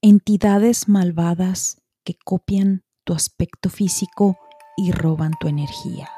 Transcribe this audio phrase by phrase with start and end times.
[0.00, 4.38] entidades malvadas que copian tu aspecto físico
[4.76, 6.08] y roban tu energía.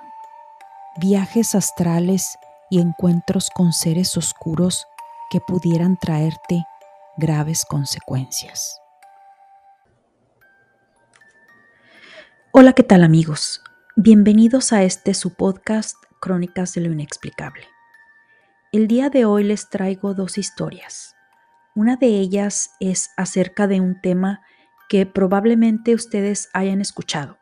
[1.01, 2.37] Viajes astrales
[2.71, 4.85] y encuentros con seres oscuros
[5.31, 6.63] que pudieran traerte
[7.17, 8.79] graves consecuencias.
[12.53, 13.63] Hola, ¿qué tal amigos?
[13.97, 17.65] Bienvenidos a este su podcast Crónicas de lo Inexplicable.
[18.73, 21.15] El día de hoy les traigo dos historias.
[21.75, 24.43] Una de ellas es acerca de un tema
[24.89, 27.39] que probablemente ustedes hayan escuchado.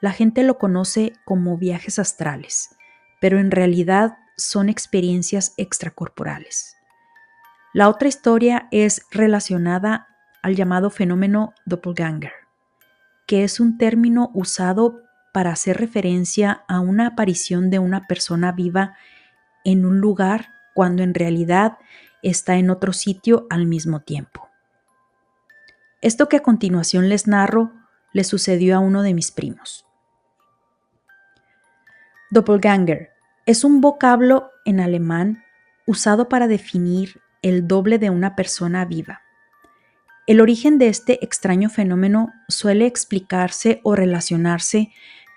[0.00, 2.74] La gente lo conoce como viajes astrales,
[3.20, 6.76] pero en realidad son experiencias extracorporales.
[7.74, 10.08] La otra historia es relacionada
[10.42, 12.32] al llamado fenómeno doppelganger,
[13.26, 15.02] que es un término usado
[15.34, 18.96] para hacer referencia a una aparición de una persona viva
[19.64, 21.78] en un lugar cuando en realidad
[22.24, 24.48] está en otro sitio al mismo tiempo.
[26.00, 27.72] Esto que a continuación les narro
[28.12, 29.86] le sucedió a uno de mis primos.
[32.30, 33.10] Doppelganger
[33.46, 35.44] es un vocablo en alemán
[35.86, 39.22] usado para definir el doble de una persona viva.
[40.26, 44.90] El origen de este extraño fenómeno suele explicarse o relacionarse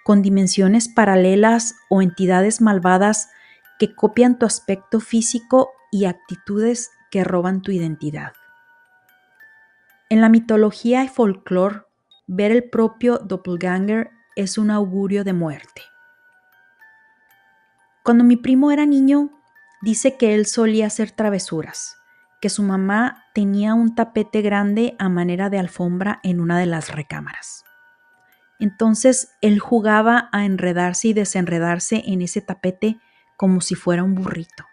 [0.06, 3.30] con dimensiones paralelas o entidades malvadas
[3.78, 8.34] que copian tu aspecto físico y actitudes que roban tu identidad.
[10.10, 11.84] En la mitología y folclore,
[12.28, 15.82] ver el propio doppelganger es un augurio de muerte.
[18.04, 19.32] Cuando mi primo era niño,
[19.82, 21.98] dice que él solía hacer travesuras,
[22.40, 26.94] que su mamá tenía un tapete grande a manera de alfombra en una de las
[26.94, 27.66] recámaras.
[28.60, 33.00] Entonces él jugaba a enredarse y desenredarse en ese tapete
[33.36, 34.66] como si fuera un burrito.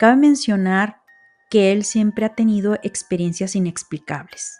[0.00, 1.02] Cabe mencionar
[1.50, 4.58] que él siempre ha tenido experiencias inexplicables,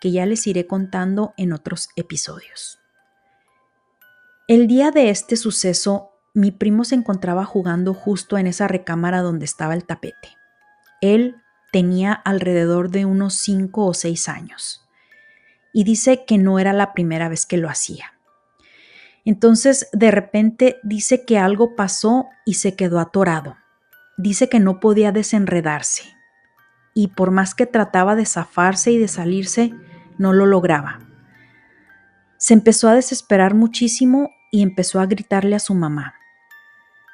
[0.00, 2.80] que ya les iré contando en otros episodios.
[4.46, 9.44] El día de este suceso, mi primo se encontraba jugando justo en esa recámara donde
[9.44, 10.38] estaba el tapete.
[11.02, 11.36] Él
[11.70, 14.88] tenía alrededor de unos 5 o 6 años
[15.70, 18.14] y dice que no era la primera vez que lo hacía.
[19.26, 23.58] Entonces, de repente dice que algo pasó y se quedó atorado
[24.18, 26.18] dice que no podía desenredarse
[26.92, 29.72] y por más que trataba de zafarse y de salirse,
[30.18, 30.98] no lo lograba.
[32.38, 36.14] Se empezó a desesperar muchísimo y empezó a gritarle a su mamá.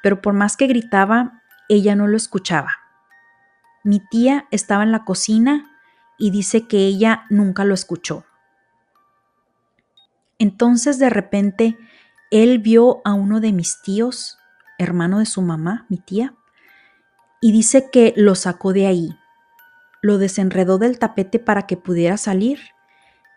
[0.01, 2.71] Pero por más que gritaba, ella no lo escuchaba.
[3.83, 5.69] Mi tía estaba en la cocina
[6.17, 8.25] y dice que ella nunca lo escuchó.
[10.39, 11.77] Entonces de repente
[12.31, 14.39] él vio a uno de mis tíos,
[14.79, 16.33] hermano de su mamá, mi tía,
[17.41, 19.17] y dice que lo sacó de ahí.
[20.01, 22.59] Lo desenredó del tapete para que pudiera salir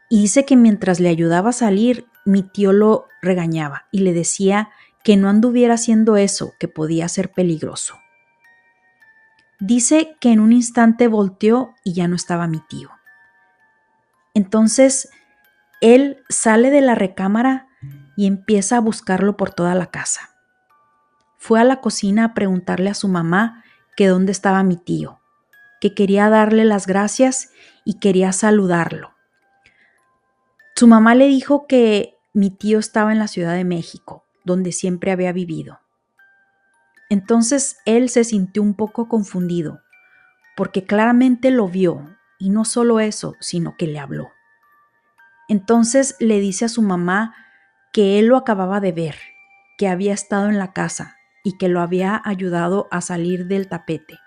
[0.08, 4.70] y dice que mientras le ayudaba a salir, mi tío lo regañaba y le decía
[5.04, 7.94] que no anduviera haciendo eso, que podía ser peligroso.
[9.60, 12.90] Dice que en un instante volteó y ya no estaba mi tío.
[14.34, 15.10] Entonces,
[15.80, 17.66] él sale de la recámara
[18.16, 20.30] y empieza a buscarlo por toda la casa.
[21.38, 23.64] Fue a la cocina a preguntarle a su mamá
[23.98, 25.18] que dónde estaba mi tío,
[25.80, 27.50] que quería darle las gracias
[27.84, 29.10] y quería saludarlo.
[30.76, 35.10] Su mamá le dijo que mi tío estaba en la Ciudad de México, donde siempre
[35.10, 35.80] había vivido.
[37.10, 39.80] Entonces él se sintió un poco confundido,
[40.56, 44.28] porque claramente lo vio, y no solo eso, sino que le habló.
[45.48, 47.34] Entonces le dice a su mamá
[47.92, 49.16] que él lo acababa de ver,
[49.76, 54.18] que había estado en la casa, y que lo había ayudado a salir del tapete.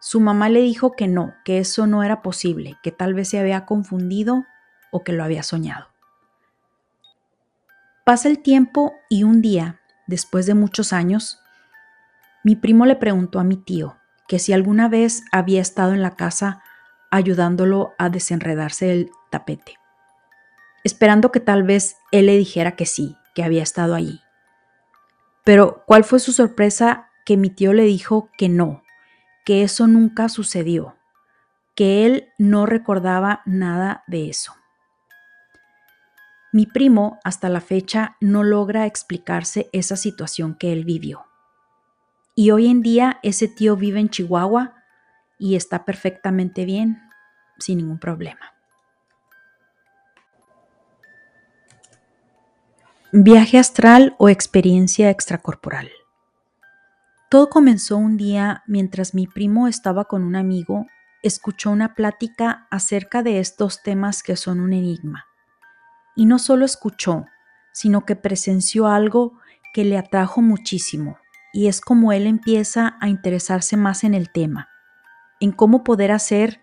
[0.00, 3.38] Su mamá le dijo que no, que eso no era posible, que tal vez se
[3.38, 4.44] había confundido
[4.90, 5.88] o que lo había soñado.
[8.04, 11.40] Pasa el tiempo y un día, después de muchos años,
[12.42, 13.96] mi primo le preguntó a mi tío
[14.28, 16.62] que si alguna vez había estado en la casa
[17.10, 19.78] ayudándolo a desenredarse del tapete,
[20.82, 24.20] esperando que tal vez él le dijera que sí, que había estado allí.
[25.44, 28.82] Pero ¿cuál fue su sorpresa que mi tío le dijo que no,
[29.44, 30.96] que eso nunca sucedió,
[31.74, 34.54] que él no recordaba nada de eso?
[36.50, 41.26] Mi primo hasta la fecha no logra explicarse esa situación que él vivió.
[42.36, 44.74] Y hoy en día ese tío vive en Chihuahua
[45.38, 47.02] y está perfectamente bien,
[47.58, 48.53] sin ningún problema.
[53.16, 55.88] Viaje astral o experiencia extracorporal.
[57.30, 60.88] Todo comenzó un día mientras mi primo estaba con un amigo
[61.22, 65.26] escuchó una plática acerca de estos temas que son un enigma.
[66.16, 67.26] Y no solo escuchó,
[67.72, 69.38] sino que presenció algo
[69.72, 71.16] que le atrajo muchísimo,
[71.52, 74.70] y es como él empieza a interesarse más en el tema,
[75.38, 76.62] en cómo poder hacer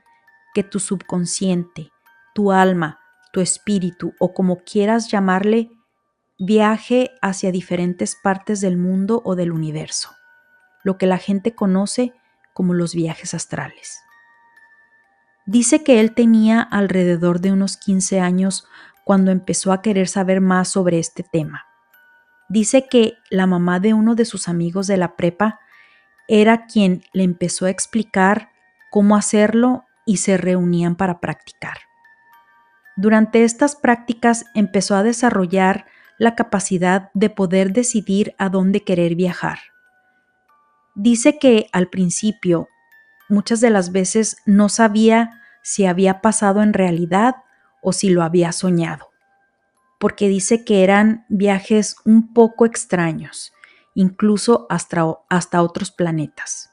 [0.53, 1.94] que tu subconsciente,
[2.36, 3.00] tu alma,
[3.31, 5.71] tu espíritu o como quieras llamarle,
[6.43, 10.09] viaje hacia diferentes partes del mundo o del universo,
[10.83, 12.13] lo que la gente conoce
[12.53, 13.99] como los viajes astrales.
[15.45, 18.67] Dice que él tenía alrededor de unos 15 años
[19.05, 21.67] cuando empezó a querer saber más sobre este tema.
[22.49, 25.59] Dice que la mamá de uno de sus amigos de la prepa
[26.27, 28.49] era quien le empezó a explicar
[28.89, 31.77] cómo hacerlo y se reunían para practicar.
[32.97, 35.85] Durante estas prácticas empezó a desarrollar
[36.21, 39.57] la capacidad de poder decidir a dónde querer viajar.
[40.94, 42.69] Dice que al principio,
[43.27, 47.38] muchas de las veces no sabía si había pasado en realidad
[47.81, 49.09] o si lo había soñado,
[50.00, 53.51] porque dice que eran viajes un poco extraños,
[53.95, 56.69] incluso hasta, hasta otros planetas.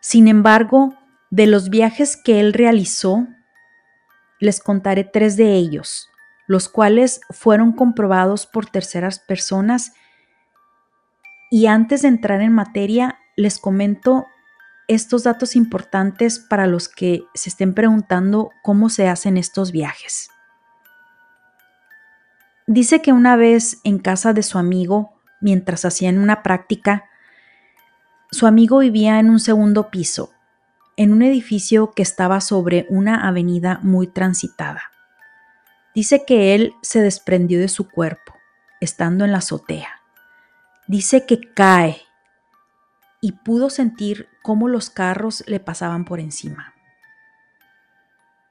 [0.00, 0.94] Sin embargo,
[1.30, 3.26] de los viajes que él realizó,
[4.38, 6.10] les contaré tres de ellos,
[6.46, 9.92] los cuales fueron comprobados por terceras personas
[11.50, 14.26] y antes de entrar en materia, les comento
[14.88, 20.28] estos datos importantes para los que se estén preguntando cómo se hacen estos viajes.
[22.66, 27.04] Dice que una vez en casa de su amigo, mientras hacían una práctica,
[28.32, 30.32] su amigo vivía en un segundo piso,
[30.96, 34.82] en un edificio que estaba sobre una avenida muy transitada.
[35.96, 38.34] Dice que él se desprendió de su cuerpo,
[38.82, 40.02] estando en la azotea.
[40.86, 42.02] Dice que cae
[43.22, 46.74] y pudo sentir cómo los carros le pasaban por encima.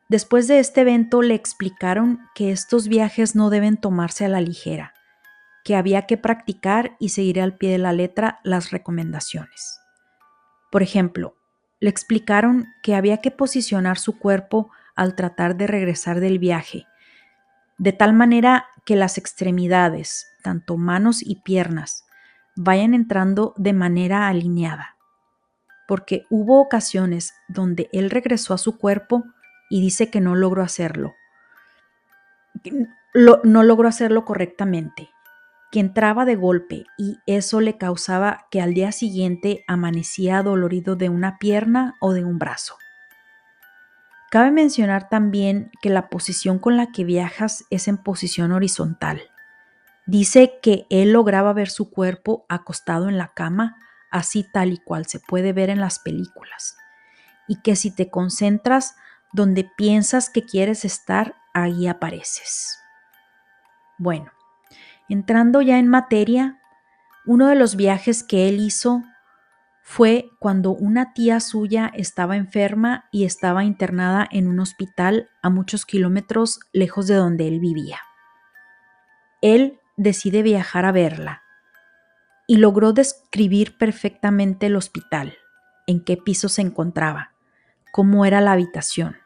[0.10, 4.96] Después de este evento le explicaron que estos viajes no deben tomarse a la ligera,
[5.64, 9.80] que había que practicar y seguir al pie de la letra las recomendaciones.
[10.72, 11.36] Por ejemplo,
[11.80, 16.88] le explicaron que había que posicionar su cuerpo al tratar de regresar del viaje,
[17.78, 22.06] de tal manera que las extremidades, tanto manos y piernas,
[22.56, 24.96] vayan entrando de manera alineada,
[25.88, 29.24] porque hubo ocasiones donde él regresó a su cuerpo
[29.70, 31.14] y dice que no logró hacerlo.
[33.14, 35.10] no logró hacerlo correctamente,
[35.72, 41.10] que entraba de golpe y eso le causaba que al día siguiente amanecía dolorido de
[41.10, 42.78] una pierna o de un brazo.
[44.32, 49.22] Cabe mencionar también que la posición con la que viajas es en posición horizontal
[50.06, 53.78] Dice que él lograba ver su cuerpo acostado en la cama,
[54.12, 56.78] así tal y cual se puede ver en las películas,
[57.48, 58.96] y que si te concentras
[59.34, 62.80] donde piensas que quieres estar, ahí apareces.
[63.98, 64.32] Bueno,
[65.10, 66.60] entrando ya en materia,
[67.26, 69.04] uno de los viajes que él hizo
[69.88, 75.86] fue cuando una tía suya estaba enferma y estaba internada en un hospital a muchos
[75.86, 78.00] kilómetros lejos de donde él vivía.
[79.44, 81.44] Él decide viajar a verla
[82.48, 85.38] y logró describir perfectamente el hospital,
[85.86, 87.34] en qué piso se encontraba,
[87.92, 89.18] cómo era la habitación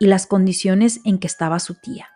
[0.00, 2.08] y las condiciones en que estaba su tía.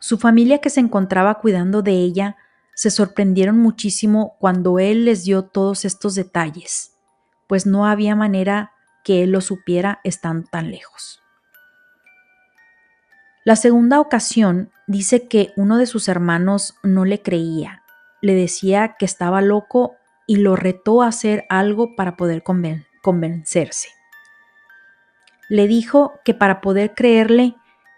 [0.00, 2.36] Su familia que se encontraba cuidando de ella
[2.80, 6.96] se sorprendieron muchísimo cuando él les dio todos estos detalles,
[7.46, 8.72] pues no había manera
[9.04, 11.20] que él lo supiera estando tan lejos.
[13.44, 17.82] La segunda ocasión dice que uno de sus hermanos no le creía,
[18.22, 19.96] le decía que estaba loco
[20.26, 22.42] y lo retó a hacer algo para poder
[23.02, 23.88] convencerse.
[25.50, 27.56] Le dijo que para poder creerle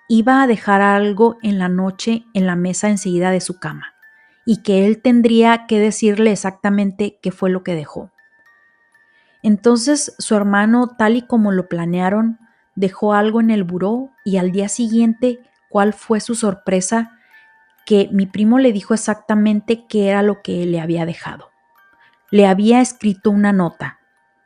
[0.08, 3.91] iba a dejar algo en la noche en la mesa enseguida de su cama
[4.44, 8.10] y que él tendría que decirle exactamente qué fue lo que dejó.
[9.42, 12.38] Entonces su hermano, tal y como lo planearon,
[12.74, 17.18] dejó algo en el buró y al día siguiente, ¿cuál fue su sorpresa?
[17.84, 21.50] Que mi primo le dijo exactamente qué era lo que le había dejado.
[22.30, 23.98] Le había escrito una nota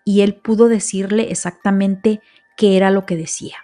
[0.04, 2.20] y él pudo decirle exactamente
[2.56, 3.56] qué era lo que decía.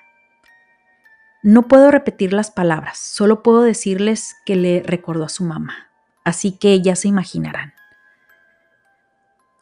[1.43, 5.91] No puedo repetir las palabras, solo puedo decirles que le recordó a su mamá,
[6.25, 7.73] así que ya se imaginarán.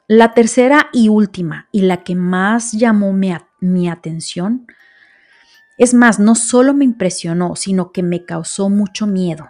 [0.06, 4.66] La tercera y última, y la que más llamó mi, mi atención,
[5.78, 9.48] es más, no solo me impresionó, sino que me causó mucho miedo.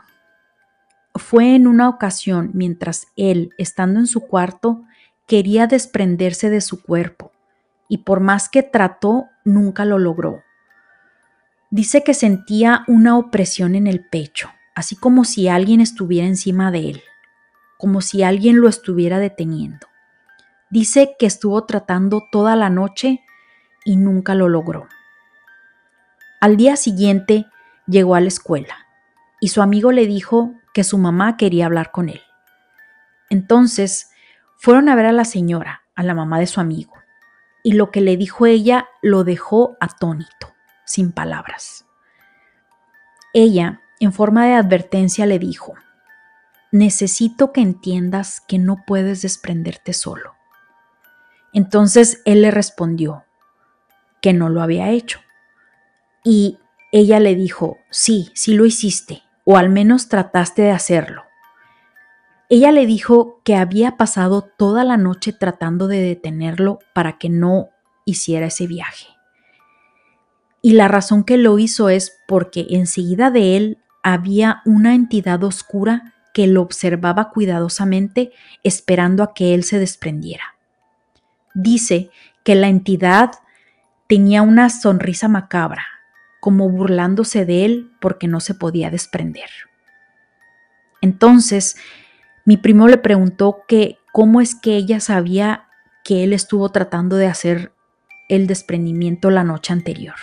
[1.15, 4.85] Fue en una ocasión mientras él, estando en su cuarto,
[5.27, 7.33] quería desprenderse de su cuerpo
[7.91, 10.45] y por más que trató, nunca lo logró.
[11.71, 14.51] Dice que sentía una opresión en el pecho,
[14.81, 17.03] así como si alguien estuviera encima de él,
[17.77, 19.87] como si alguien lo estuviera deteniendo.
[20.71, 23.21] Dice que estuvo tratando toda la noche
[23.85, 24.89] y nunca lo logró.
[26.41, 27.45] Al día siguiente
[27.87, 28.87] llegó a la escuela
[29.39, 32.23] y su amigo le dijo que su mamá quería hablar con él.
[33.29, 34.11] Entonces
[34.57, 36.95] fueron a ver a la señora, a la mamá de su amigo,
[37.63, 40.55] y lo que le dijo ella lo dejó atónito,
[40.87, 41.85] sin palabras.
[43.35, 45.75] Ella, en forma de advertencia, le dijo,
[46.73, 50.35] necesito que entiendas que no puedes desprenderte solo.
[51.53, 53.25] Entonces él le respondió
[54.21, 55.21] que no lo había hecho.
[56.25, 56.59] Y
[56.93, 61.25] ella le dijo, sí, sí lo hiciste, o al menos trataste de hacerlo.
[62.49, 67.71] Ella le dijo que había pasado toda la noche tratando de detenerlo para que no
[68.05, 69.07] hiciera ese viaje.
[70.63, 76.15] Y la razón que lo hizo es porque enseguida de él había una entidad oscura
[76.33, 80.45] que lo observaba cuidadosamente esperando a que él se desprendiera.
[81.55, 82.11] Dice
[82.45, 83.33] que la entidad
[84.07, 85.85] tenía una sonrisa macabra,
[86.41, 89.51] como burlándose de él porque no se podía desprender.
[91.01, 91.77] Entonces,
[92.45, 95.69] mi primo le preguntó que cómo es que ella sabía
[96.05, 97.73] que él estuvo tratando de hacer
[98.29, 100.17] el desprendimiento la noche anterior.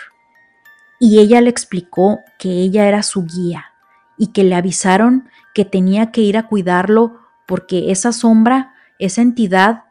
[0.99, 3.73] Y ella le explicó que ella era su guía
[4.17, 9.83] y que le avisaron que tenía que ir a cuidarlo porque esa sombra, esa entidad,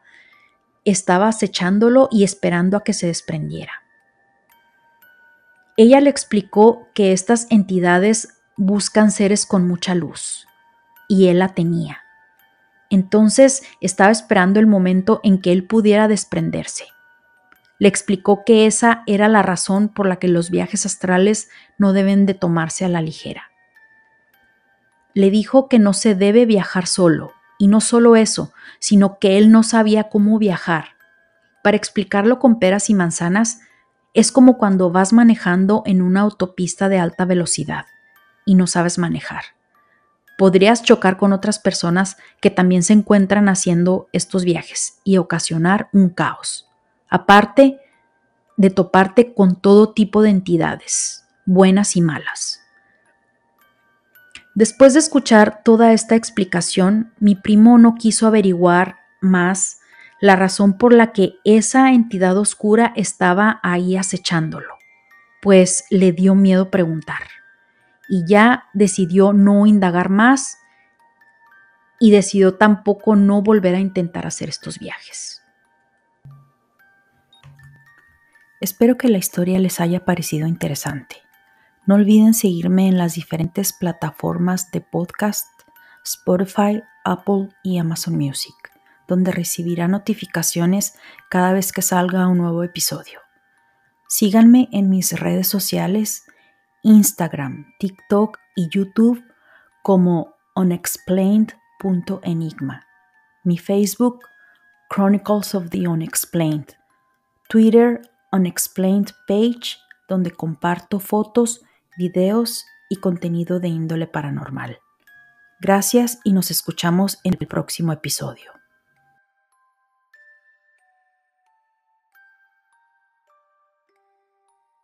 [0.85, 3.83] estaba acechándolo y esperando a que se desprendiera.
[5.75, 10.47] Ella le explicó que estas entidades buscan seres con mucha luz,
[11.07, 11.99] y él la tenía.
[12.89, 16.85] Entonces estaba esperando el momento en que él pudiera desprenderse.
[17.79, 22.25] Le explicó que esa era la razón por la que los viajes astrales no deben
[22.25, 23.51] de tomarse a la ligera.
[25.13, 29.51] Le dijo que no se debe viajar solo, y no solo eso, sino que él
[29.51, 30.89] no sabía cómo viajar.
[31.63, 33.59] Para explicarlo con peras y manzanas,
[34.13, 37.85] es como cuando vas manejando en una autopista de alta velocidad
[38.45, 39.43] y no sabes manejar.
[40.37, 46.09] Podrías chocar con otras personas que también se encuentran haciendo estos viajes y ocasionar un
[46.09, 46.66] caos.
[47.09, 47.79] Aparte
[48.57, 52.61] de toparte con todo tipo de entidades, buenas y malas.
[54.55, 59.81] Después de escuchar toda esta explicación, mi primo no quiso averiguar más
[60.19, 64.73] la razón por la que esa entidad oscura estaba ahí acechándolo,
[65.43, 67.21] pues le dio miedo preguntar.
[68.09, 70.57] Y ya decidió no indagar más
[71.99, 75.43] y decidió tampoco no volver a intentar hacer estos viajes.
[78.59, 81.17] Espero que la historia les haya parecido interesante.
[81.85, 85.47] No olviden seguirme en las diferentes plataformas de podcast,
[86.03, 88.55] Spotify, Apple y Amazon Music
[89.07, 90.99] donde recibirá notificaciones
[91.29, 93.21] cada vez que salga un nuevo episodio.
[94.07, 96.25] Síganme en mis redes sociales,
[96.83, 99.23] Instagram, TikTok y YouTube
[99.81, 102.85] como unexplained.enigma.
[103.43, 104.19] Mi Facebook,
[104.89, 106.75] Chronicles of the Unexplained.
[107.49, 111.61] Twitter, Unexplained Page, donde comparto fotos,
[111.97, 114.79] videos y contenido de índole paranormal.
[115.59, 118.56] Gracias y nos escuchamos en el próximo episodio.